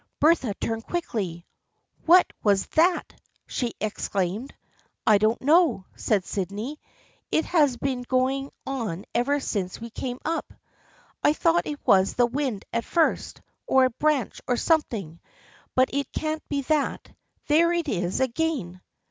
Bertha 0.19 0.55
turned 0.55 0.83
quickly." 0.87 1.45
What 2.07 2.25
was 2.43 2.65
that?" 2.75 3.13
she 3.45 3.75
exclaimed." 3.79 4.51
I 5.05 5.19
don't 5.19 5.39
know," 5.43 5.85
said 5.95 6.25
Sydney." 6.25 6.79
It 7.31 7.45
has 7.45 7.77
been 7.77 8.01
go 8.01 8.27
ing 8.27 8.49
on 8.65 9.05
ever 9.13 9.39
since 9.39 9.79
we 9.79 9.91
came 9.91 10.17
up. 10.25 10.51
I 11.23 11.33
thought 11.33 11.67
it 11.67 11.85
was 11.85 12.15
the 12.15 12.25
wind 12.25 12.65
at 12.73 12.83
first, 12.83 13.41
or 13.67 13.85
a 13.85 13.89
branch 13.91 14.41
or 14.47 14.57
something, 14.57 15.19
but 15.75 15.91
it 15.93 16.11
can't 16.11 16.41
be 16.49 16.63
that. 16.63 17.13
There 17.45 17.71
it 17.71 17.87
is 17.87 18.19
again 18.19 18.81